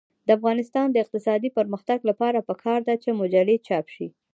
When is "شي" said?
3.95-4.07